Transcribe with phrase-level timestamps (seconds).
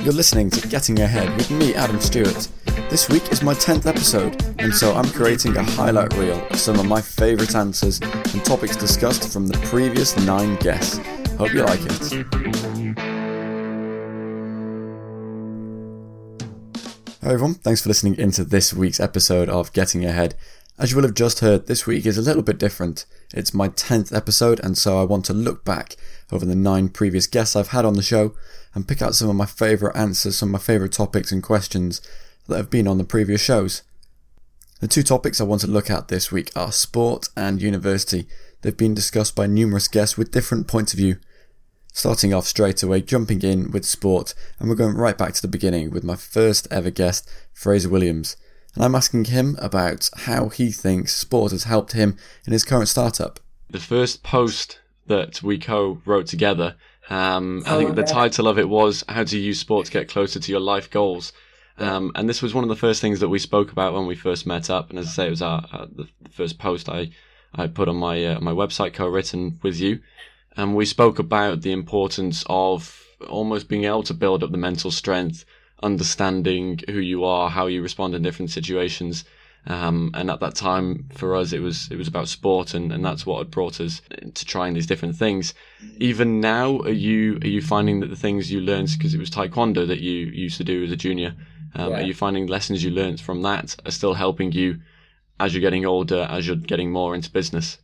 [0.00, 2.48] You're listening to Getting Ahead with me, Adam Stewart.
[2.88, 6.78] This week is my 10th episode, and so I'm creating a highlight reel of some
[6.78, 10.98] of my favourite answers and topics discussed from the previous nine guests.
[11.36, 12.12] Hope you like it.
[17.20, 20.36] Hi everyone, thanks for listening into this week's episode of Getting Ahead.
[20.78, 23.04] As you will have just heard, this week is a little bit different.
[23.34, 25.96] It's my 10th episode, and so I want to look back
[26.30, 28.36] over the nine previous guests I've had on the show
[28.78, 32.00] and pick out some of my favourite answers, some of my favourite topics and questions
[32.46, 33.82] that have been on the previous shows.
[34.78, 38.28] The two topics I want to look at this week are sport and university.
[38.62, 41.16] They've been discussed by numerous guests with different points of view.
[41.92, 45.48] Starting off straight away, jumping in with sport, and we're going right back to the
[45.48, 48.36] beginning with my first ever guest, Fraser Williams.
[48.76, 52.16] And I'm asking him about how he thinks sport has helped him
[52.46, 53.40] in his current startup.
[53.68, 56.76] The first post that we co wrote together
[57.10, 60.40] um, I think the title of it was "How to Use Sport to Get Closer
[60.40, 61.32] to Your Life Goals,"
[61.78, 64.14] um, and this was one of the first things that we spoke about when we
[64.14, 64.90] first met up.
[64.90, 67.10] And as I say, it was our, uh, the first post I
[67.54, 70.00] I put on my uh, my website, co-written with you,
[70.56, 74.90] and we spoke about the importance of almost being able to build up the mental
[74.90, 75.44] strength,
[75.82, 79.24] understanding who you are, how you respond in different situations,
[79.68, 83.04] um, and at that time, for us, it was it was about sport, and, and
[83.04, 84.00] that's what had brought us
[84.32, 85.52] to trying these different things.
[85.98, 89.28] Even now, are you are you finding that the things you learned because it was
[89.30, 91.36] taekwondo that you used to do as a junior?
[91.74, 91.98] Um, yeah.
[91.98, 94.80] Are you finding lessons you learned from that are still helping you
[95.38, 97.76] as you're getting older, as you're getting more into business?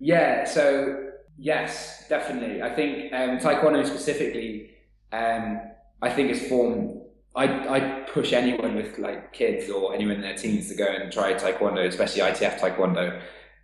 [0.00, 0.44] Yeah.
[0.44, 2.60] So yes, definitely.
[2.60, 4.70] I think um, taekwondo specifically,
[5.12, 5.60] um,
[6.02, 7.03] I think has formed
[7.36, 7.80] I I
[8.12, 11.86] push anyone with like kids or anyone in their teens to go and try taekwondo,
[11.86, 13.20] especially ITF taekwondo.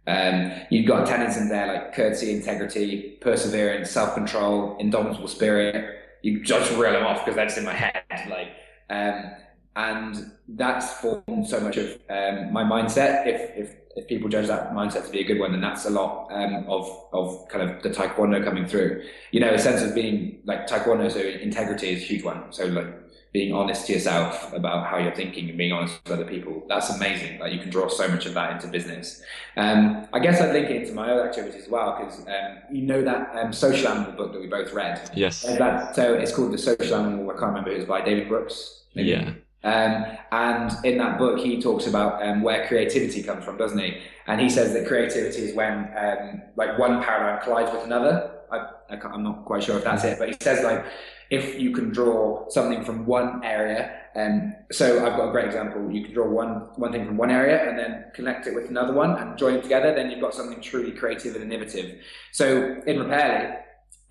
[0.07, 5.99] Um, you've got tenets in there like courtesy, integrity, perseverance, self control, indomitable spirit.
[6.23, 8.03] You just reel them off because that's in my head.
[8.29, 8.49] Like,
[8.91, 9.31] um,
[9.77, 13.27] and that's formed so much of um, my mindset.
[13.27, 15.91] If if if people judge that mindset to be a good one, then that's a
[15.91, 19.05] lot um, of of kind of the taekwondo coming through.
[19.31, 21.11] You know, a sense of being like taekwondo.
[21.13, 22.53] So integrity is a huge one.
[22.53, 22.89] So like
[23.33, 26.65] being honest to yourself about how you're thinking and being honest with other people.
[26.69, 27.39] That's amazing.
[27.39, 29.23] Like you can draw so much of that into business.
[29.57, 32.83] Um, I guess I'd link it into my other activities as well because um, you
[32.83, 35.11] know that um, social animal book that we both read.
[35.15, 35.43] Yes.
[35.43, 37.31] That, so it's called the social animal.
[37.31, 37.71] I can't remember.
[37.71, 38.83] It was by David Brooks.
[38.97, 39.11] Maybe.
[39.11, 39.33] Yeah.
[39.63, 44.01] Um, and in that book, he talks about um, where creativity comes from, doesn't he?
[44.27, 48.33] And he says that creativity is when um, like one paradigm collides with another.
[48.51, 50.85] I, I am not quite sure if that's it, but he says like
[51.31, 55.91] if you can draw something from one area, um, so I've got a great example.
[55.91, 58.93] You can draw one one thing from one area and then connect it with another
[58.93, 59.95] one and join them together.
[59.95, 62.01] Then you've got something truly creative and innovative.
[62.33, 63.57] So in Repairly,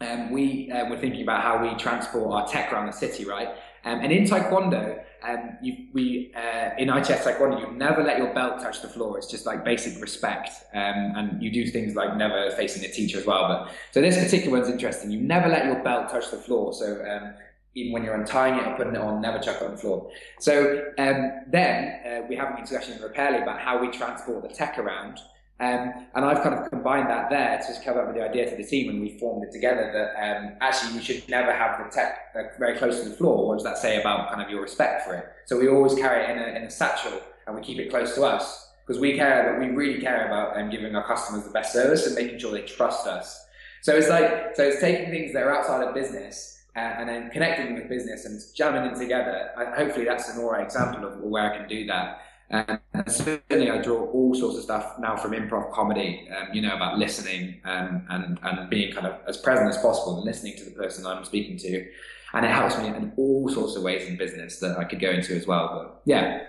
[0.02, 3.50] um, we uh, were thinking about how we transport our tech around the city, right?
[3.84, 8.34] Um, and in Taekwondo, um, you, we uh, in ITF Taekwondo, you never let your
[8.34, 9.18] belt touch the floor.
[9.18, 13.20] It's just like basic respect, um, and you do things like never facing a teacher
[13.20, 13.48] as well.
[13.48, 15.12] But so this particular one's interesting.
[15.12, 16.74] You never let your belt touch the floor.
[16.74, 17.34] So um,
[17.76, 20.12] even when you're untying it or putting it on, never chuck it on the floor.
[20.40, 24.54] So um, then uh, we have an discussion in Repairly about how we transport the
[24.54, 25.20] tech around.
[25.62, 28.50] Um, and I've kind of combined that there to just come up with the idea
[28.50, 31.84] to the team and we formed it together that um, actually we should never have
[31.84, 33.46] the tech very close to the floor.
[33.46, 35.26] What does that say about kind of your respect for it?
[35.48, 38.16] So we always carry it in a, in a satchel and we keep it close
[38.16, 41.52] to us because we care, but we really care about um, giving our customers the
[41.52, 43.46] best service and making sure they trust us.
[43.82, 47.30] So it's like, so it's taking things that are outside of business uh, and then
[47.32, 49.50] connecting them with business and jamming them together.
[49.58, 52.22] I, hopefully that's an alright example of where I can do that.
[52.52, 56.76] And certainly, I draw all sorts of stuff now from improv comedy, um, you know,
[56.76, 60.66] about listening um, and, and being kind of as present as possible and listening to
[60.66, 61.88] the person I'm speaking to.
[62.34, 65.12] And it helps me in all sorts of ways in business that I could go
[65.12, 65.70] into as well.
[65.74, 66.44] But yeah.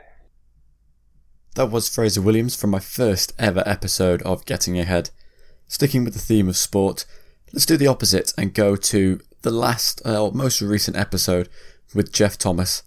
[1.55, 5.11] That was Fraser Williams from my first ever episode of Getting Ahead.
[5.67, 7.05] Sticking with the theme of sport,
[7.53, 11.49] let's do the opposite and go to the last, uh, most recent episode
[11.95, 12.83] with Jeff Thomas.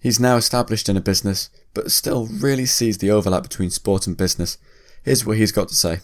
[0.00, 4.16] He's now established in a business, but still really sees the overlap between sport and
[4.16, 4.58] business.
[5.04, 6.00] Here's what he's got to say.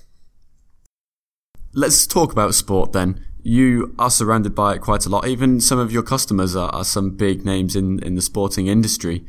[1.72, 3.24] Let's talk about sport then.
[3.42, 5.26] You are surrounded by it quite a lot.
[5.26, 9.26] Even some of your customers are, are some big names in, in the sporting industry.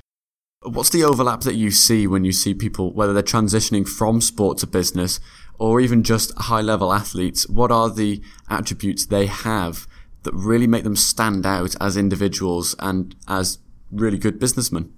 [0.64, 4.58] What's the overlap that you see when you see people, whether they're transitioning from sport
[4.60, 5.20] to business
[5.60, 7.48] or even just high level athletes?
[7.48, 9.88] What are the attributes they have
[10.28, 14.94] that really make them stand out as individuals and as really good businessman.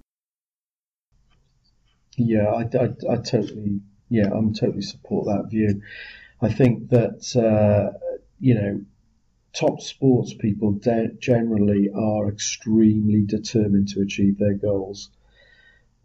[2.20, 3.80] Yeah, I, I, I totally,
[4.10, 5.82] yeah, I'm totally support that view.
[6.42, 7.98] I think that uh,
[8.40, 8.82] you know
[9.54, 15.10] top sports people de- generally are extremely determined to achieve their goals.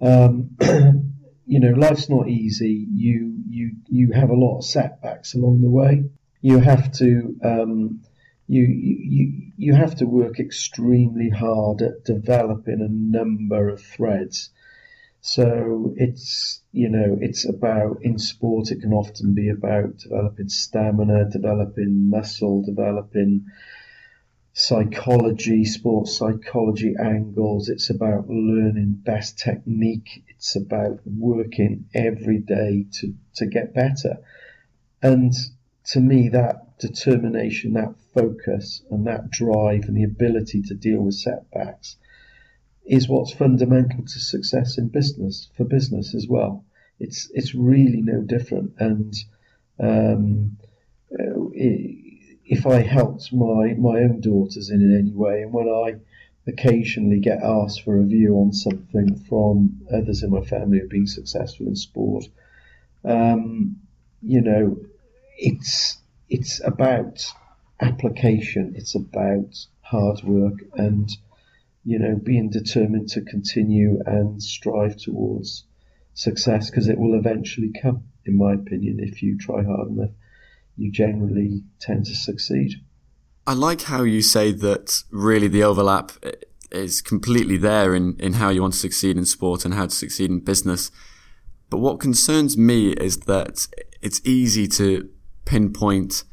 [0.00, 0.56] Um,
[1.46, 2.86] you know, life's not easy.
[2.92, 6.04] You you you have a lot of setbacks along the way.
[6.40, 8.00] You have to um,
[8.46, 14.50] you you you have to work extremely hard at developing a number of threads.
[15.26, 21.30] So it's you know it's about in sport it can often be about developing stamina,
[21.30, 23.46] developing muscle, developing
[24.52, 27.70] psychology, sports psychology angles.
[27.70, 30.24] It's about learning best technique.
[30.28, 34.18] It's about working every day to, to get better.
[35.00, 35.32] And
[35.92, 41.14] to me, that determination, that focus, and that drive, and the ability to deal with
[41.14, 41.96] setbacks
[42.84, 46.64] is what's fundamental to success in business for business as well.
[47.00, 48.74] It's it's really no different.
[48.78, 49.14] And
[49.80, 50.56] um,
[52.44, 55.96] if I helped my, my own daughters in, in any way, and when I
[56.46, 61.06] occasionally get asked for a view on something from others in my family who've been
[61.06, 62.24] successful in sport,
[63.04, 63.76] um,
[64.22, 64.78] you know,
[65.38, 65.98] it's
[66.28, 67.24] it's about
[67.80, 68.74] application.
[68.76, 71.10] It's about hard work and
[71.84, 75.64] you know being determined to continue and strive towards
[76.14, 78.04] success because it will eventually come.
[78.26, 80.10] In my opinion, if you try hard enough
[80.76, 82.74] you generally tend to succeed.
[83.46, 86.12] I like how you say that really the overlap
[86.70, 89.94] is completely there in, in how you want to succeed in sport and how to
[89.94, 90.90] succeed in business.
[91.70, 93.66] But what concerns me is that
[94.00, 95.08] it's easy to
[95.44, 96.24] pinpoint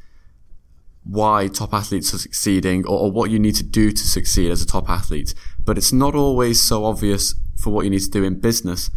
[1.04, 4.62] why top athletes are succeeding or, or, what you need to do to succeed as
[4.62, 5.34] a top athlete.
[5.64, 8.92] But it's not always so obvious for what you need to do in business.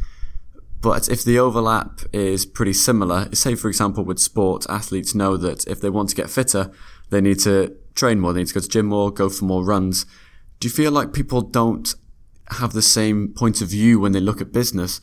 [0.81, 5.67] But if the overlap is pretty similar, say for example with sport, athletes know that
[5.67, 6.71] if they want to get fitter,
[7.09, 9.65] they need to train more, they need to go to gym more, go for more
[9.65, 10.05] runs.
[10.61, 11.95] Do you feel like people don't
[12.51, 15.01] have the same point of view when they look at business?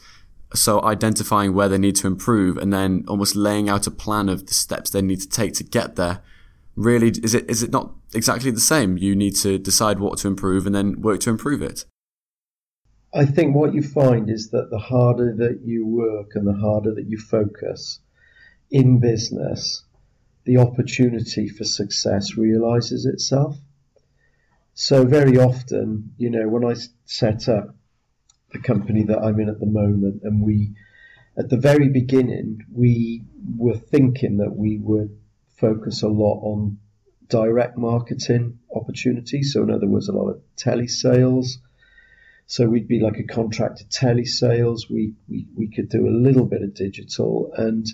[0.53, 4.45] So identifying where they need to improve and then almost laying out a plan of
[4.45, 6.21] the steps they need to take to get there.
[6.75, 8.97] Really, is it, is it not exactly the same?
[8.97, 11.85] You need to decide what to improve and then work to improve it.
[13.13, 16.95] I think what you find is that the harder that you work and the harder
[16.95, 17.99] that you focus
[18.69, 19.83] in business,
[20.45, 23.57] the opportunity for success realizes itself.
[24.73, 26.75] So very often, you know, when I
[27.05, 27.75] set up
[28.53, 30.73] the company that I'm in at the moment, and we,
[31.37, 33.23] at the very beginning, we
[33.57, 35.17] were thinking that we would
[35.61, 36.79] focus a lot on
[37.29, 39.53] direct marketing opportunities.
[39.53, 41.57] So in other words, a lot of telesales
[42.51, 44.89] so we'd be like a contracted telesales.
[44.89, 47.53] We, we, we could do a little bit of digital.
[47.55, 47.87] And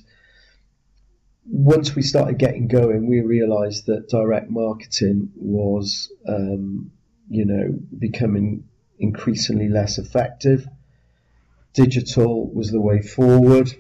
[1.45, 6.89] once we started getting going, we realized that direct marketing was, um,
[7.29, 8.63] you know, becoming
[8.97, 10.67] increasingly less effective.
[11.73, 13.71] Digital was the way forward.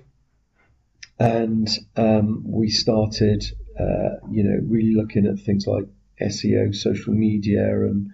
[1.17, 3.43] And um, we started,
[3.79, 5.85] uh, you know, really looking at things like
[6.21, 8.11] SEO, social media, and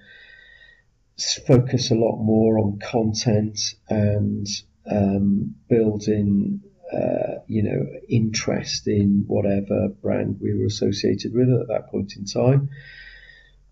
[1.47, 4.47] focus a lot more on content and
[4.89, 6.61] um, building,
[6.91, 12.25] uh, you know, interest in whatever brand we were associated with at that point in
[12.25, 12.69] time.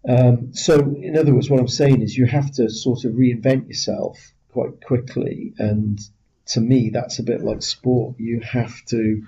[0.07, 3.67] Um, so, in other words, what I'm saying is you have to sort of reinvent
[3.67, 5.53] yourself quite quickly.
[5.57, 5.99] And
[6.47, 8.15] to me, that's a bit like sport.
[8.19, 9.23] You have to,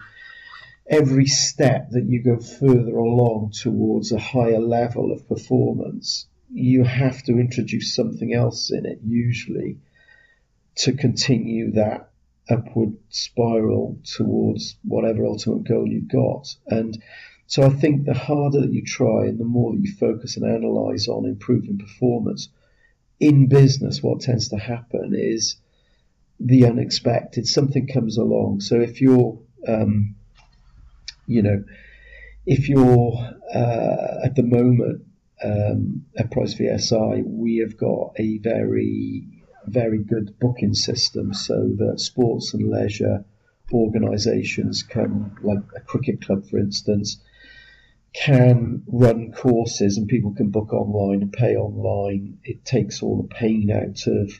[0.88, 7.24] every step that you go further along towards a higher level of performance, you have
[7.24, 9.78] to introduce something else in it, usually,
[10.76, 12.10] to continue that
[12.50, 16.56] upward spiral towards whatever ultimate goal you've got.
[16.68, 17.02] And
[17.48, 20.46] so I think the harder that you try and the more that you focus and
[20.46, 22.50] analyze on improving performance
[23.20, 25.56] in business, what tends to happen is
[26.40, 27.48] the unexpected.
[27.48, 28.62] Something comes along.
[28.62, 30.16] So if you're, um,
[31.28, 31.64] you know,
[32.46, 33.14] if you're
[33.54, 35.04] uh, at the moment
[35.44, 39.28] um, at Uprise VSI, we have got a very,
[39.66, 43.26] very good booking system so that sports and leisure
[43.72, 47.18] organisations can, like a cricket club, for instance,
[48.14, 52.38] can run courses and people can book online and pay online.
[52.44, 54.40] It takes all the pain out of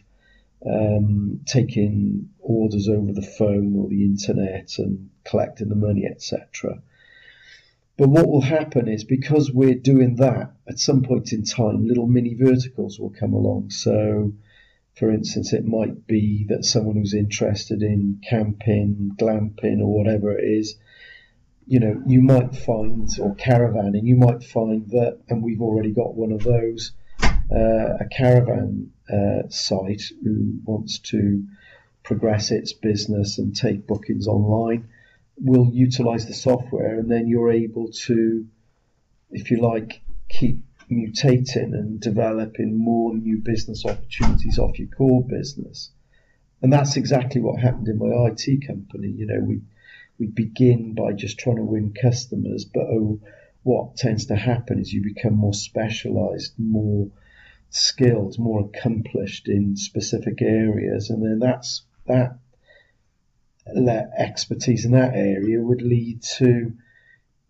[0.66, 6.82] um, taking orders over the phone or the internet and collecting the money, etc.
[7.96, 12.08] But what will happen is because we're doing that, at some point in time, little
[12.08, 13.70] mini verticals will come along.
[13.70, 14.34] So,
[14.96, 20.44] for instance, it might be that someone who's interested in camping, glamping, or whatever it
[20.44, 20.76] is,
[21.68, 25.92] you know, you might find, or caravan, and you might find that, and we've already
[25.92, 26.94] got one of those,
[27.52, 31.46] uh, a caravan uh, site who wants to
[32.04, 34.90] progress its business and take bookings online
[35.38, 38.46] will utilize the software, and then you're able to,
[39.32, 40.60] if you like, keep
[40.92, 45.92] mutating and developing more new business opportunities off your core business.
[46.62, 49.10] And that's exactly what happened in my IT company.
[49.10, 49.62] You know, we
[50.20, 53.20] we begin by just trying to win customers, but oh,
[53.64, 57.10] what tends to happen is you become more specialized, more
[57.70, 62.38] skilled, more accomplished in specific areas, and then that's that
[63.66, 66.74] expertise in that area would lead to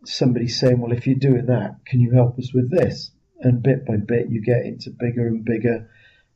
[0.06, 3.86] somebody saying, "Well, if you're doing that, can you help us with this?" And bit
[3.86, 5.90] by bit, you get into bigger and bigger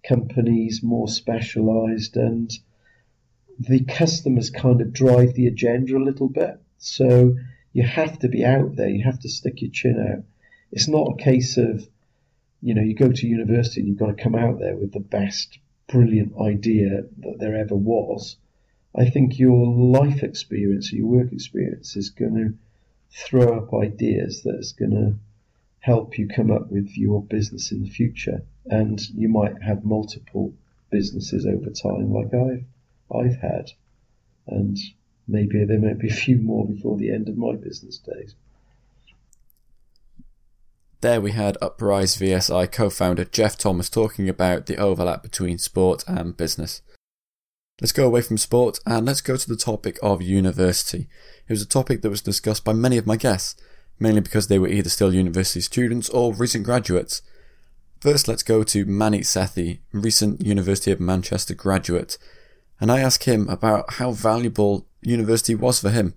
[0.04, 2.52] companies, more specialized, and
[3.60, 6.60] the customers kind of drive the agenda a little bit.
[6.78, 7.36] So
[7.74, 8.90] you have to be out there.
[8.90, 10.24] You have to stick your chin out.
[10.72, 11.88] It's not a case of,
[12.62, 15.00] you know, you go to university and you've got to come out there with the
[15.00, 18.38] best, brilliant idea that there ever was.
[18.96, 22.54] I think your life experience, your work experience, is going to
[23.12, 25.16] throw up ideas that is going to
[25.80, 28.44] help you come up with your business in the future.
[28.66, 30.54] And you might have multiple
[30.90, 32.66] businesses over time, like I've
[33.14, 33.72] I've had,
[34.48, 34.78] and
[35.28, 38.36] maybe there might be a few more before the end of my business days.
[41.02, 46.04] There we had Uprise VSI co founder Jeff Thomas talking about the overlap between sport
[46.08, 46.82] and business.
[47.80, 51.08] Let's go away from sport and let's go to the topic of university.
[51.48, 53.56] It was a topic that was discussed by many of my guests,
[54.00, 57.22] mainly because they were either still university students or recent graduates.
[58.02, 62.18] First, let's go to Maneet Sethi, recent University of Manchester graduate,
[62.82, 66.16] and I asked him about how valuable university was for him.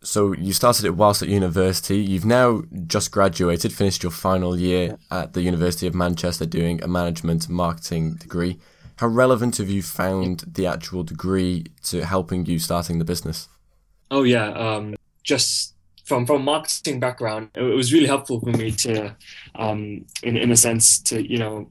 [0.00, 1.98] So you started it whilst at university.
[1.98, 6.88] You've now just graduated, finished your final year at the University of Manchester doing a
[6.88, 8.60] management marketing degree.
[8.96, 13.48] How relevant have you found the actual degree to helping you starting the business?
[14.10, 15.74] Oh yeah, um, just
[16.04, 19.16] from from marketing background, it, was really helpful for me to,
[19.56, 21.68] um, in in a sense, to you know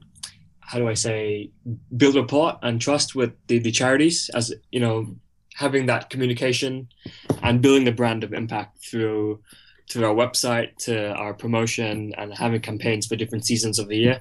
[0.66, 1.50] how do I say,
[1.96, 5.14] build rapport and trust with the, the charities as, you know,
[5.54, 6.88] having that communication
[7.42, 9.40] and building the brand of impact through
[9.90, 14.18] through our website to our promotion and having campaigns for different seasons of the year.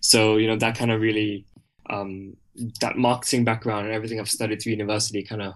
[0.00, 1.46] So, you know, that kind of really,
[1.90, 2.36] um,
[2.80, 5.54] that marketing background and everything I've studied through university kind of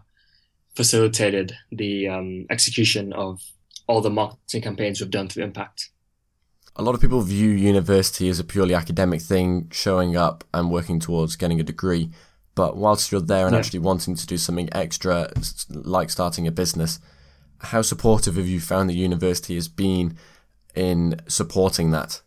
[0.75, 3.43] facilitated the um, execution of
[3.87, 5.91] all the marketing campaigns we've done through Impact
[6.77, 10.99] a lot of people view university as a purely academic thing, showing up and working
[10.99, 12.11] towards getting a degree.
[12.55, 13.59] But whilst you're there and yeah.
[13.61, 15.31] actually wanting to do something extra,
[15.71, 16.99] like starting a business,
[17.59, 20.17] how supportive have you found the university has been
[20.75, 22.23] in supporting that?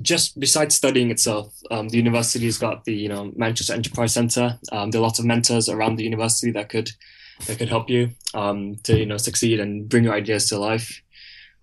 [0.00, 4.58] Just besides studying itself, um, the university has got the you know Manchester Enterprise Centre.
[4.70, 6.90] Um, there are lots of mentors around the university that could
[7.46, 11.02] that could help you um, to you know succeed and bring your ideas to life.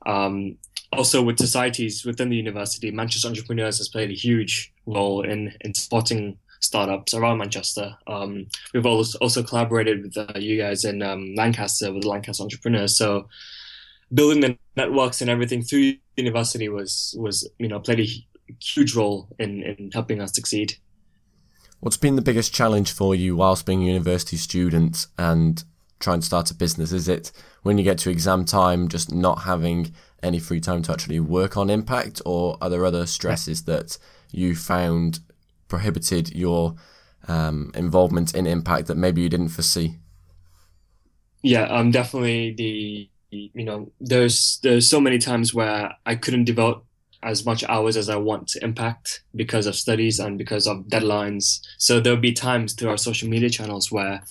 [0.05, 0.57] Um,
[0.93, 5.73] also with societies within the university, Manchester Entrepreneurs has played a huge role in, in
[5.73, 7.95] supporting startups around Manchester.
[8.07, 12.43] Um, we've also, also collaborated with uh, you guys in um, Lancaster with the Lancaster
[12.43, 12.97] Entrepreneurs.
[12.97, 13.27] So
[14.13, 18.07] building the networks and everything through university was was you know played a
[18.61, 20.75] huge role in in helping us succeed.
[21.79, 25.63] What's been the biggest challenge for you whilst being a university student and
[25.99, 26.91] trying to start a business?
[26.91, 27.31] Is it
[27.63, 31.55] when you get to exam time, just not having any free time to actually work
[31.55, 33.97] on impact, or are there other stresses that
[34.31, 35.19] you found
[35.67, 36.75] prohibited your
[37.27, 39.95] um, involvement in impact that maybe you didn't foresee?
[41.41, 46.83] Yeah, um, definitely the you know there's there's so many times where I couldn't devote
[47.21, 51.59] as much hours as I want to impact because of studies and because of deadlines.
[51.77, 54.23] So there'll be times through our social media channels where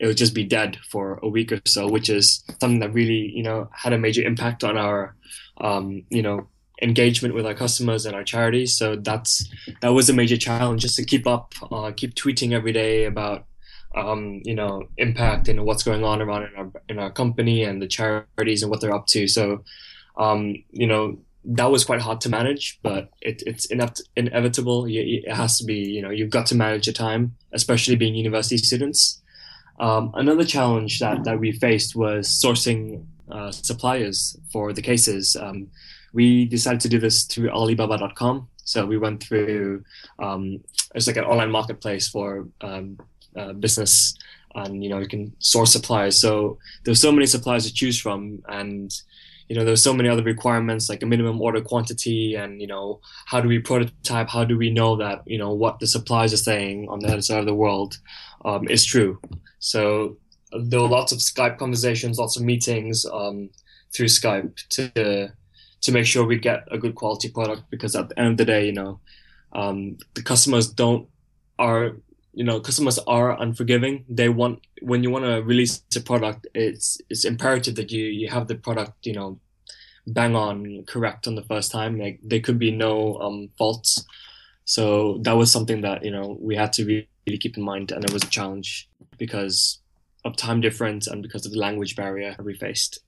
[0.00, 3.30] it would just be dead for a week or so, which is something that really,
[3.30, 5.14] you know, had a major impact on our,
[5.58, 6.48] um, you know,
[6.82, 8.76] engagement with our customers and our charities.
[8.76, 9.48] So that's
[9.80, 13.44] that was a major challenge, just to keep up, uh, keep tweeting every day about,
[13.94, 17.80] um, you know, impact and what's going on around in our in our company and
[17.80, 19.28] the charities and what they're up to.
[19.28, 19.64] So,
[20.16, 24.86] um, you know, that was quite hard to manage, but it, it's inevitable.
[24.88, 28.56] It has to be, you know, you've got to manage your time, especially being university
[28.56, 29.20] students.
[29.78, 35.36] Um, another challenge that, that we faced was sourcing uh, suppliers for the cases.
[35.36, 35.68] Um,
[36.12, 38.48] we decided to do this through Alibaba.com.
[38.64, 39.84] So we went through
[40.18, 40.60] um,
[40.94, 42.98] it's like an online marketplace for um,
[43.36, 44.14] uh, business
[44.54, 46.20] and you know you can source suppliers.
[46.20, 48.92] So there's so many suppliers to choose from, and
[49.48, 53.00] you know there's so many other requirements like a minimum order quantity, and you know
[53.26, 54.28] how do we prototype?
[54.28, 57.22] How do we know that you know what the suppliers are saying on the other
[57.22, 57.98] side of the world
[58.44, 59.20] um, is true?
[59.58, 60.16] So
[60.52, 63.50] there were lots of Skype conversations, lots of meetings um,
[63.92, 65.32] through Skype to
[65.80, 68.44] to make sure we get a good quality product because at the end of the
[68.46, 69.00] day, you know,
[69.52, 71.08] um, the customers don't
[71.58, 71.96] are
[72.34, 74.04] you know customers are unforgiving.
[74.08, 78.28] They want when you want to release a product it's it's imperative that you you
[78.28, 79.38] have the product you know
[80.06, 81.98] bang on correct on the first time.
[81.98, 84.04] Like there could be no um, faults.
[84.64, 88.04] So that was something that you know we had to really keep in mind and
[88.04, 88.88] it was a challenge
[89.18, 89.80] because
[90.24, 93.00] of time difference and because of the language barrier we faced.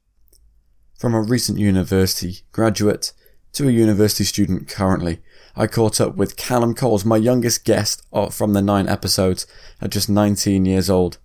[0.99, 3.13] From a recent university graduate
[3.57, 5.21] to a university student currently
[5.59, 9.47] I caught up with Callum Coles, my youngest guest from the nine episodes,
[9.81, 11.17] at just 19 years old.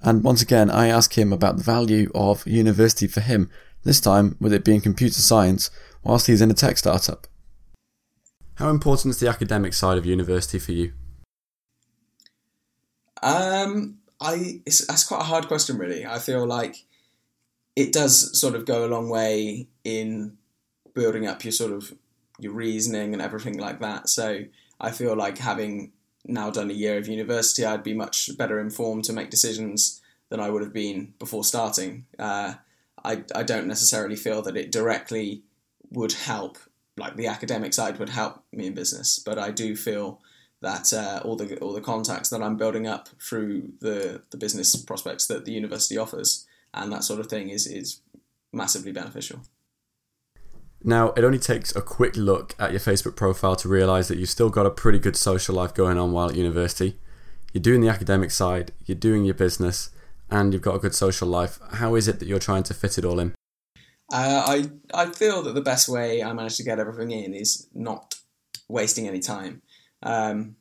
[0.00, 3.50] And once again, I ask him about the value of university for him,
[3.84, 5.70] this time with it being computer science,
[6.02, 7.26] whilst he's in a tech startup.
[8.54, 10.94] How important is the academic side of university for you?
[13.22, 16.06] Um, I that's quite a hard question, really.
[16.06, 16.76] I feel like
[17.76, 20.38] it does sort of go a long way in
[20.94, 21.92] building up your sort of
[22.38, 24.08] your reasoning and everything like that.
[24.08, 24.44] So
[24.80, 25.92] I feel like having
[26.24, 30.40] now done a year of university, I'd be much better informed to make decisions than
[30.40, 32.06] I would have been before starting.
[32.18, 32.54] Uh,
[33.04, 35.42] I, I don't necessarily feel that it directly
[35.90, 36.58] would help,
[36.96, 40.20] like the academic side would help me in business, but I do feel
[40.60, 44.74] that uh, all the all the contacts that I'm building up through the the business
[44.76, 48.00] prospects that the university offers and that sort of thing is is
[48.52, 49.40] massively beneficial.
[50.82, 54.28] Now, it only takes a quick look at your Facebook profile to realise that you've
[54.28, 56.96] still got a pretty good social life going on while at university.
[57.52, 59.90] You're doing the academic side, you're doing your business,
[60.30, 61.58] and you've got a good social life.
[61.72, 63.34] How is it that you're trying to fit it all in?
[64.12, 67.68] Uh, I I feel that the best way I manage to get everything in is
[67.74, 68.14] not
[68.68, 69.62] wasting any time.
[70.02, 70.56] Um,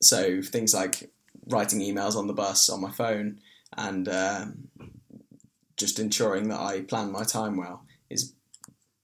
[0.00, 1.10] so things like
[1.48, 3.40] writing emails on the bus on my phone
[3.76, 4.68] and um,
[5.76, 8.34] just ensuring that I plan my time well is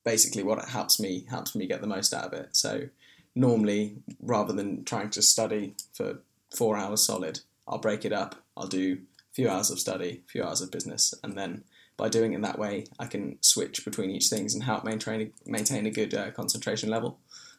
[0.04, 2.56] basically what it helps me helps me get the most out of it.
[2.56, 2.88] So
[3.34, 6.20] normally, rather than trying to study for
[6.54, 8.36] four hours solid, I'll break it up.
[8.56, 8.98] I'll do
[9.30, 11.64] a few hours of study, a few hours of business, and then
[11.96, 15.86] by doing it that way, I can switch between each things and help maintain maintain
[15.86, 17.18] a good uh, concentration level.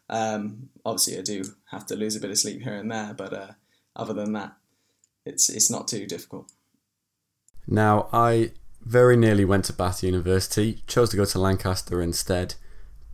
[0.09, 3.33] Um, obviously, I do have to lose a bit of sleep here and there, but
[3.33, 3.51] uh,
[3.95, 4.53] other than that,
[5.25, 6.51] it's it's not too difficult.
[7.67, 8.51] Now, I
[8.85, 12.55] very nearly went to Bath University, chose to go to Lancaster instead.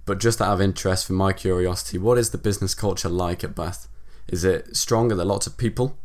[0.05, 3.55] But just out of interest for my curiosity, what is the business culture like at
[3.55, 3.87] Bath?
[4.27, 5.11] Is it strong?
[5.11, 5.97] Are there lots of people?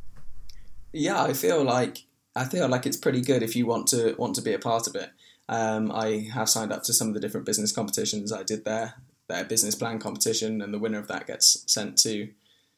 [0.93, 2.05] Yeah, I feel like
[2.37, 4.87] I feel like it's pretty good if you want to want to be a part
[4.87, 5.11] of it.
[5.49, 8.95] Um, I have signed up to some of the different business competitions I did there.
[9.29, 12.29] Their business plan competition, and the winner of that gets sent to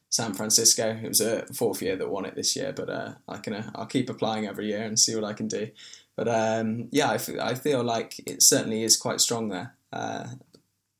[0.09, 0.97] San Francisco.
[1.03, 3.71] It was a fourth year that won it this year, but uh, I can uh,
[3.75, 5.69] I'll keep applying every year and see what I can do.
[6.17, 9.75] But um, yeah, I, f- I feel like it certainly is quite strong there.
[9.93, 10.25] Uh,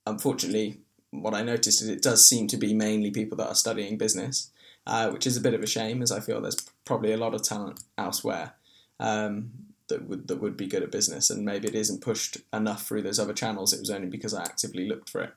[0.05, 3.97] unfortunately, what I noticed is it does seem to be mainly people that are studying
[3.97, 4.51] business,
[4.85, 7.33] uh, which is a bit of a shame, as I feel there's probably a lot
[7.33, 8.53] of talent elsewhere
[8.99, 9.49] um,
[9.89, 13.01] that would that would be good at business, and maybe it isn't pushed enough through
[13.01, 13.73] those other channels.
[13.73, 15.33] It was only because I actively looked for it.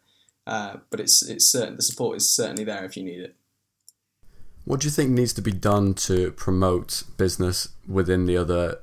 [0.46, 3.34] Uh, but it's it's certain the support is certainly there if you need it.
[4.64, 8.78] What do you think needs to be done to promote business within the other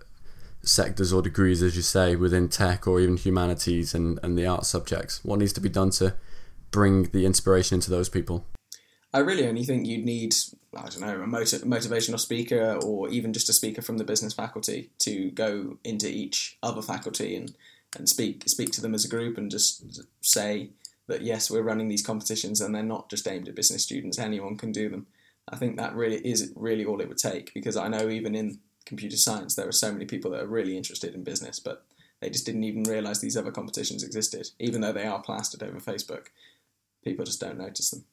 [0.68, 4.66] sectors or degrees, as you say, within tech or even humanities and, and the art
[4.66, 5.24] subjects?
[5.24, 6.16] What needs to be done to
[6.72, 8.46] bring the inspiration into those people?
[9.14, 10.36] I really only think you'd need,
[10.76, 14.34] I don't know, a motiv- motivational speaker or even just a speaker from the business
[14.34, 17.56] faculty to go into each other faculty and,
[17.98, 20.72] and speak speak to them as a group and just say
[21.08, 24.20] that yes, we're running these competitions and they're not just aimed at business students.
[24.20, 25.08] Anyone can do them.
[25.50, 28.60] I think that really is really all it would take because I know even in
[28.88, 31.86] computer science, there are so many people that are really interested in business, but
[32.22, 35.80] they just didn't even realize these other competitions existed, even though they are plastered over
[35.80, 36.28] Facebook.
[37.04, 38.06] People just don't notice them.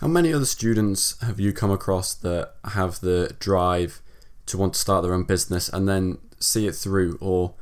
[0.00, 4.00] How many other students have you come across that have the drive
[4.46, 7.54] to want to start their own business and then see it through, or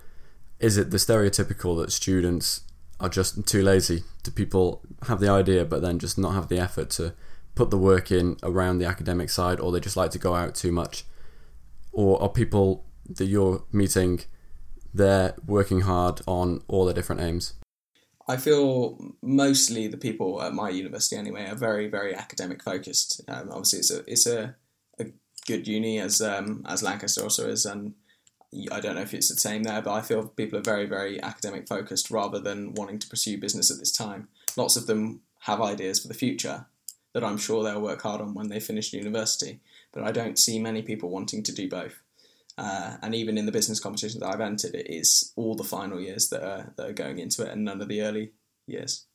[0.60, 2.62] is it the stereotypical that students
[3.00, 4.04] are just too lazy?
[4.22, 7.12] Do people have the idea but then just not have the effort to
[7.54, 10.54] put the work in around the academic side, or they just like to go out
[10.54, 11.04] too much?
[11.92, 14.20] Or are people that you're meeting
[14.94, 17.54] they're working hard on all their different aims?
[18.26, 23.22] I feel mostly the people at my university anyway are very very academic focused.
[23.28, 24.54] Um, obviously, it's a it's a,
[25.00, 25.06] a
[25.46, 27.94] good uni as um, as Lancaster also is, and
[28.70, 31.22] I don't know if it's the same there, but I feel people are very very
[31.22, 34.28] academic focused rather than wanting to pursue business at this time.
[34.56, 36.66] Lots of them have ideas for the future
[37.14, 39.60] that I'm sure they'll work hard on when they finish university,
[39.92, 42.00] but I don't see many people wanting to do both.
[42.56, 46.00] Uh, and even in the business competitions that I've entered, it is all the final
[46.00, 48.32] years that are that are going into it, and none of the early
[48.66, 49.06] years.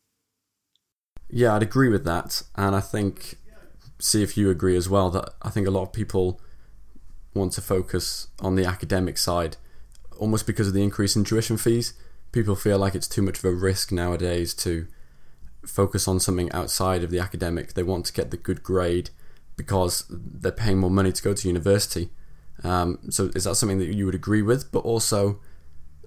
[1.30, 3.36] Yeah, I'd agree with that, and I think
[4.00, 6.40] see if you agree as well that I think a lot of people
[7.34, 9.58] want to focus on the academic side,
[10.18, 11.94] almost because of the increase in tuition fees.
[12.32, 14.88] People feel like it's too much of a risk nowadays to
[15.66, 17.74] focus on something outside of the academic.
[17.74, 19.10] They want to get the good grade
[19.56, 22.10] because they're paying more money to go to university.
[22.64, 24.72] Um, so is that something that you would agree with?
[24.72, 25.40] But also,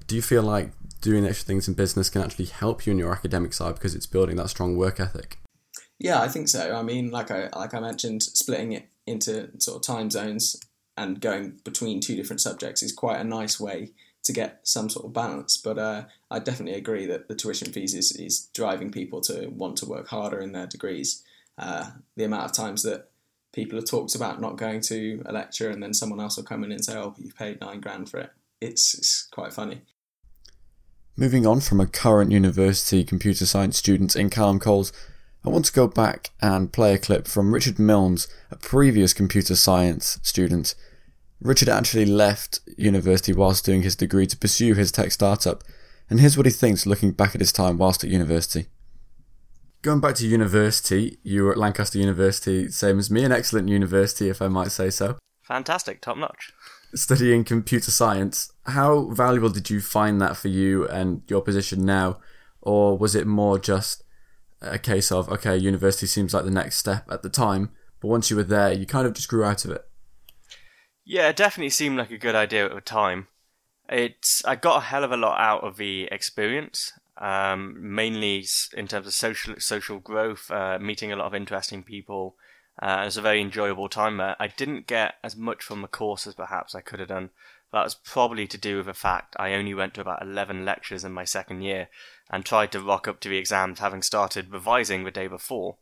[0.07, 3.13] do you feel like doing extra things in business can actually help you in your
[3.13, 5.39] academic side because it's building that strong work ethic?
[5.99, 6.75] Yeah, I think so.
[6.75, 10.57] I mean, like I like I mentioned, splitting it into sort of time zones
[10.97, 13.93] and going between two different subjects is quite a nice way
[14.25, 15.57] to get some sort of balance.
[15.57, 19.77] But uh, I definitely agree that the tuition fees is, is driving people to want
[19.79, 21.23] to work harder in their degrees.
[21.59, 23.11] Uh, the amount of times that
[23.57, 26.63] people have talked about not going to a lecture and then someone else will come
[26.63, 28.31] in and say, oh, you've paid nine grand for it.
[28.61, 29.81] It's, it's quite funny.
[31.17, 34.93] Moving on from a current university computer science student in Callum Coles,
[35.43, 39.57] I want to go back and play a clip from Richard Milnes, a previous computer
[39.57, 40.75] science student.
[41.41, 45.65] Richard actually left university whilst doing his degree to pursue his tech startup,
[46.11, 48.67] and here's what he thinks looking back at his time whilst at university.
[49.87, 54.29] Going back to university, you were at Lancaster University, same as me, an excellent university,
[54.29, 55.17] if I might say so.
[55.43, 56.53] Fantastic, top notch.
[56.97, 62.19] Studying computer science, how valuable did you find that for you and your position now?
[62.61, 64.03] Or was it more just
[64.61, 67.71] a case of, okay, university seems like the next step at the time,
[68.01, 69.87] but once you were there, you kind of just grew out of it?
[71.05, 73.29] Yeah, it definitely seemed like a good idea at the time.
[73.89, 78.89] It's I got a hell of a lot out of the experience um, mainly in
[78.89, 82.37] terms of social social growth, uh, meeting a lot of interesting people.
[82.81, 84.37] Uh, it was a very enjoyable time there.
[84.39, 87.31] I didn't get as much from the course as perhaps I could have done.
[87.73, 91.05] That was probably to do with the fact I only went to about 11 lectures
[91.05, 91.89] in my second year
[92.31, 95.77] and tried to rock up to the exams having started revising the day before.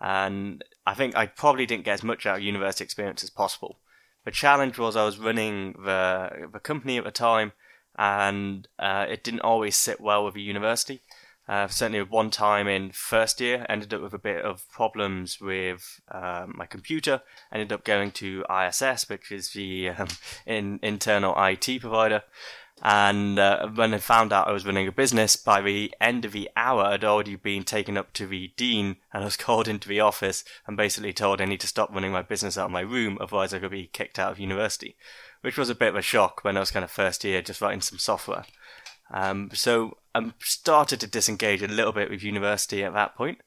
[0.00, 3.78] And I think I probably didn't get as much out of university experience as possible.
[4.24, 7.52] The challenge was I was running the, the company at the time
[7.96, 11.00] and uh, it didn't always sit well with the university.
[11.48, 16.00] Uh, certainly, one time in first year, ended up with a bit of problems with
[16.10, 17.20] uh, my computer.
[17.52, 20.08] Ended up going to ISS, which is the um,
[20.46, 22.22] in, internal IT provider.
[22.84, 26.32] And uh, when I found out I was running a business, by the end of
[26.32, 29.88] the hour, I'd already been taken up to the dean and I was called into
[29.88, 32.80] the office and basically told I need to stop running my business out of my
[32.80, 34.96] room, otherwise I could be kicked out of university
[35.42, 37.60] which was a bit of a shock when I was kind of first year just
[37.60, 38.44] writing some software.
[39.12, 43.38] Um, so I started to disengage a little bit with university at that point.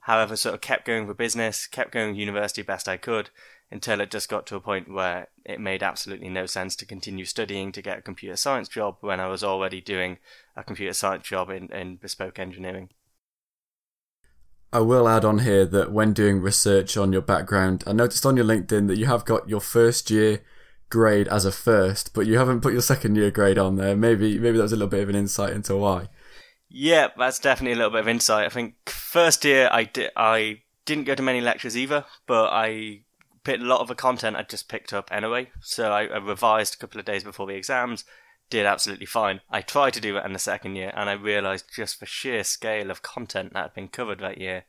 [0.00, 3.30] However, sort of kept going for business, kept going university best I could
[3.70, 7.24] until it just got to a point where it made absolutely no sense to continue
[7.24, 10.18] studying to get a computer science job when I was already doing
[10.56, 12.88] a computer science job in, in bespoke engineering.
[14.72, 18.36] I will add on here that when doing research on your background, I noticed on
[18.36, 20.42] your LinkedIn that you have got your first year
[20.90, 23.96] grade as a first, but you haven't put your second year grade on there.
[23.96, 26.08] Maybe maybe that was a little bit of an insight into why.
[26.68, 28.46] Yeah, that's definitely a little bit of insight.
[28.46, 33.02] I think first year I did I didn't go to many lectures either, but I
[33.44, 35.50] picked a lot of the content I just picked up anyway.
[35.60, 38.04] So I, I revised a couple of days before the exams,
[38.50, 39.40] did absolutely fine.
[39.48, 42.44] I tried to do it in the second year, and I realised just the sheer
[42.44, 44.64] scale of content that had been covered that year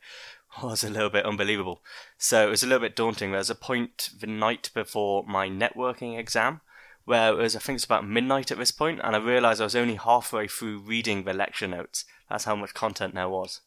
[0.63, 1.81] was a little bit unbelievable.
[2.17, 3.31] So it was a little bit daunting.
[3.31, 6.61] There was a point the night before my networking exam
[7.05, 9.65] where it was, I think it's about midnight at this point, and I realised I
[9.65, 12.05] was only halfway through reading the lecture notes.
[12.29, 13.61] That's how much content there was.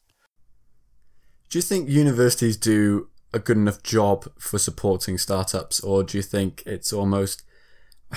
[1.51, 6.23] Do you think universities do a good enough job for supporting startups, or do you
[6.23, 7.43] think it's almost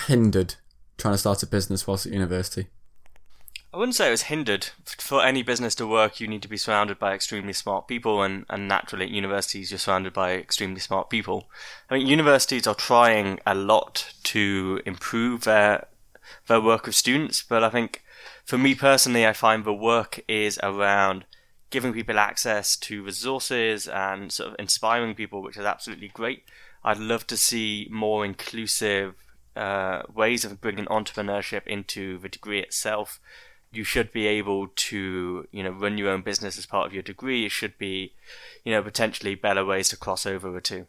[0.05, 0.55] hindered
[0.97, 2.67] trying to start a business whilst at university?
[3.77, 4.69] I wouldn't say it was hindered.
[4.97, 8.43] For any business to work, you need to be surrounded by extremely smart people, and,
[8.49, 11.47] and naturally, at universities, you're surrounded by extremely smart people.
[11.87, 15.85] I mean, universities are trying a lot to improve their
[16.47, 18.01] their work with students, but I think
[18.43, 21.25] for me personally, I find the work is around
[21.69, 26.45] giving people access to resources and sort of inspiring people, which is absolutely great.
[26.83, 29.13] I'd love to see more inclusive
[29.55, 33.19] uh, ways of bringing entrepreneurship into the degree itself
[33.71, 37.03] you should be able to you know run your own business as part of your
[37.03, 37.45] degree.
[37.45, 38.13] It should be
[38.63, 40.87] you know potentially better ways to cross over the two.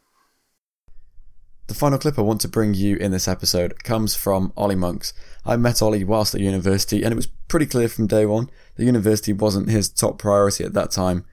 [1.68, 5.12] The final clip I want to bring you in this episode comes from Ollie Monks.
[5.44, 8.84] I met Ollie whilst at university, and it was pretty clear from day one that
[8.86, 11.26] university wasn't his top priority at that time.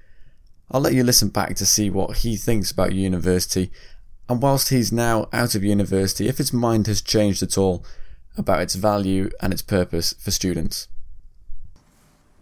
[0.69, 3.71] I'll let you listen back to see what he thinks about university,
[4.27, 7.86] and whilst he's now out of university, if his mind has changed at all
[8.36, 10.89] about its value and its purpose for students.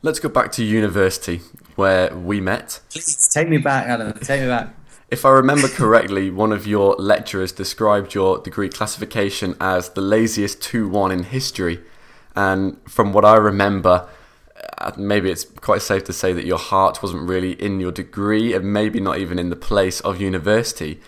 [0.06, 1.40] Let's go back to university,
[1.78, 2.82] where we met.
[2.90, 4.12] Please take me back, Adam.
[4.20, 4.76] Take me back.
[5.10, 10.62] If I remember correctly, one of your lecturers described your degree classification as the laziest
[10.62, 11.80] 2 1 in history.
[12.36, 14.10] And from what I remember,
[14.78, 18.54] uh, maybe it's quite safe to say that your heart wasn't really in your degree
[18.54, 21.00] and maybe not even in the place of university.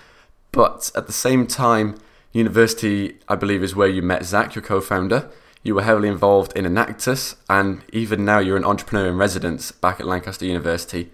[0.53, 1.97] But at the same time,
[2.31, 5.29] university, I believe, is where you met Zach, your co founder.
[5.65, 9.99] You were heavily involved in Enactus, and even now you're an entrepreneur in residence back
[9.99, 11.09] at Lancaster University.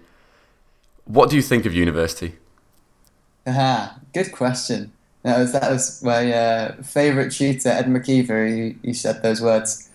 [1.06, 2.34] What do you think of university?
[3.46, 4.92] Aha, good question.
[5.22, 8.46] That was that was my uh, favourite tutor, Ed McKeever.
[8.46, 9.88] He, he said those words,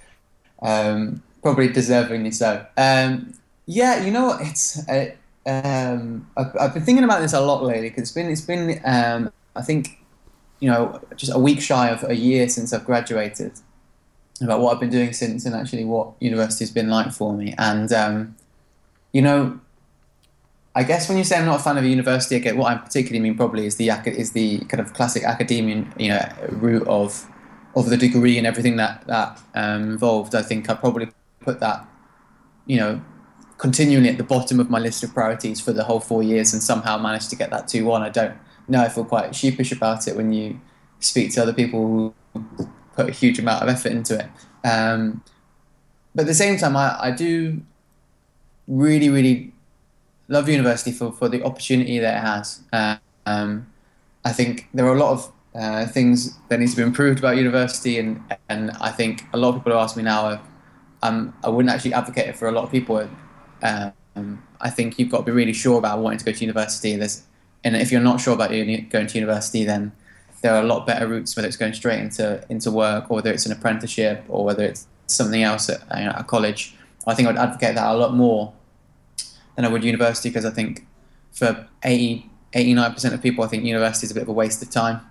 [0.63, 2.65] um, probably deservingly so.
[2.77, 3.35] Um,
[3.67, 4.41] yeah, you know what?
[4.41, 5.11] It's uh,
[5.45, 8.81] um, I've, I've, been thinking about this a lot lately because it's been it's been
[8.85, 10.03] um, I think
[10.59, 13.51] you know just a week shy of a year since I've graduated.
[14.41, 17.91] About what I've been doing since and actually what university's been like for me, and
[17.91, 18.35] um,
[19.11, 19.59] you know
[20.77, 22.75] I guess when you say I'm not a fan of a university, again, what I
[22.75, 27.25] particularly mean probably is the is the kind of classic academian, you know, route of
[27.75, 30.35] of the degree and everything that that um, involved.
[30.35, 31.07] I think I probably
[31.39, 31.83] put that,
[32.67, 33.01] you know,
[33.57, 36.61] continually at the bottom of my list of priorities for the whole four years, and
[36.61, 38.03] somehow managed to get that two one.
[38.03, 38.35] I don't
[38.67, 38.81] know.
[38.81, 40.61] I feel quite sheepish about it when you
[40.99, 44.29] speak to other people who put a huge amount of effort into it.
[44.67, 45.23] Um,
[46.13, 47.61] but at the same time, I, I do
[48.67, 49.53] really, really
[50.27, 52.45] love university for, for the opportunity that it has.
[53.25, 53.67] Um,
[54.25, 57.37] I think there are a lot of uh, things that need to be improved about
[57.37, 60.41] university, and and I think a lot of people ask me now,
[61.03, 63.07] um, I wouldn't actually advocate it for a lot of people.
[63.63, 66.95] Um, I think you've got to be really sure about wanting to go to university.
[66.95, 67.23] There's,
[67.63, 69.91] and if you're not sure about going to university, then
[70.41, 73.31] there are a lot better routes, whether it's going straight into into work, or whether
[73.31, 76.75] it's an apprenticeship, or whether it's something else at, you know, college.
[77.05, 78.53] I think I'd advocate that a lot more
[79.55, 80.85] than I would university because I think
[81.31, 84.69] for 80, 89% of people, I think university is a bit of a waste of
[84.69, 85.01] time.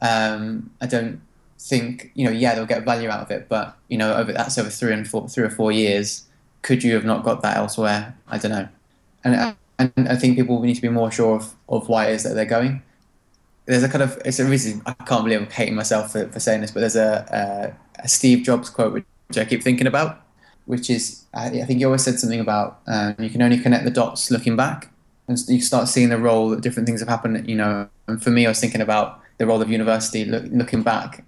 [0.00, 1.20] Um, I don't
[1.58, 4.58] think, you know, yeah, they'll get value out of it, but, you know, over that's
[4.58, 6.24] over three, and four, three or four years.
[6.62, 8.16] Could you have not got that elsewhere?
[8.28, 8.68] I don't know.
[9.24, 12.22] And, and I think people need to be more sure of, of why it is
[12.24, 12.82] that they're going.
[13.66, 16.40] There's a kind of, it's a reason, I can't believe I'm hating myself for, for
[16.40, 19.04] saying this, but there's a, a, a Steve Jobs quote which
[19.36, 20.22] I keep thinking about
[20.66, 23.90] which is I think you always said something about um, you can only connect the
[23.90, 24.90] dots looking back,
[25.28, 27.48] and you start seeing the role that different things have happened.
[27.48, 30.82] You know, and for me, I was thinking about the role of university look, looking
[30.82, 31.24] back.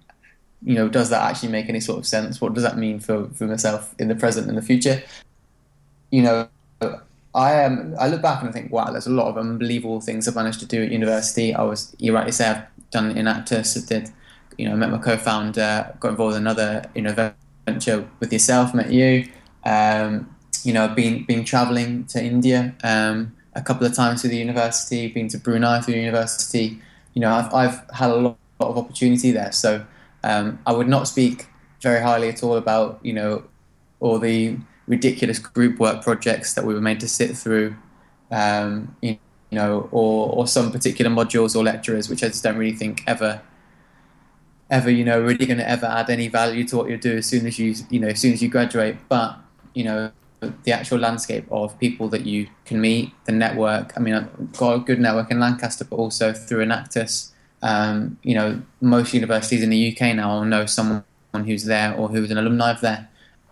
[0.63, 2.41] You know, does that actually make any sort of sense?
[2.41, 5.03] What does that mean for, for myself in the present and the future?
[6.11, 6.47] You know,
[7.35, 7.79] I am.
[7.79, 10.35] Um, I look back and I think, wow, there's a lot of unbelievable things I've
[10.35, 11.53] managed to do at university.
[11.53, 14.09] I was, you rightly say, I've done Enactus, I did,
[14.57, 17.33] you know, met my co-founder, got involved in another, you know,
[17.65, 19.27] venture with yourself, met you.
[19.65, 24.37] Um, you know, been been traveling to India um, a couple of times through the
[24.37, 26.79] university, been to Brunei through the university.
[27.13, 29.51] You know, I've I've had a lot, lot of opportunity there.
[29.51, 29.85] So
[30.23, 31.47] um, I would not speak
[31.81, 33.43] very highly at all about you know
[33.99, 37.75] all the ridiculous group work projects that we were made to sit through.
[38.31, 39.17] Um, you
[39.51, 43.41] know, or, or some particular modules or lecturers, which I just don't really think ever
[44.69, 47.25] ever you know really going to ever add any value to what you do as
[47.25, 49.37] soon as you you know as soon as you graduate but
[49.73, 50.11] you know
[50.63, 54.75] the actual landscape of people that you can meet the network i mean i've got
[54.75, 59.69] a good network in lancaster but also through enactus um, you know most universities in
[59.69, 61.03] the uk now will know someone
[61.45, 63.07] who's there or who's an alumni of there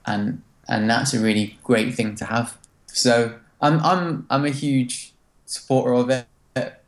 [0.06, 5.14] and and that's a really great thing to have so i'm i'm i'm a huge
[5.46, 6.28] supporter of it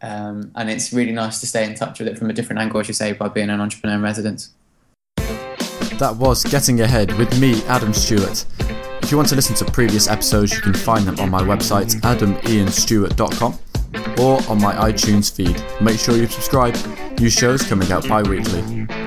[0.01, 2.79] um, and it's really nice to stay in touch with it from a different angle,
[2.79, 4.51] as you say, by being an entrepreneur in residence.
[5.97, 8.45] That was Getting Ahead with me, Adam Stewart.
[9.01, 11.95] If you want to listen to previous episodes, you can find them on my website,
[12.01, 13.59] adamianstewart.com,
[14.19, 15.63] or on my iTunes feed.
[15.81, 16.75] Make sure you subscribe.
[17.19, 19.04] New shows coming out bi weekly.